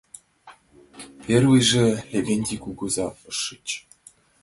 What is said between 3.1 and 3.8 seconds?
ыш шич: